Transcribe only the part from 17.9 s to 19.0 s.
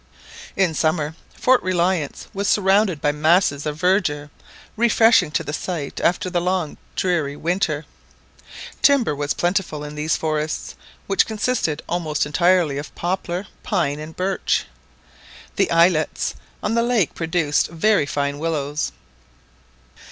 fine willows.